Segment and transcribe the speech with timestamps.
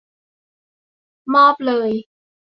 [1.33, 1.91] มอบเลย!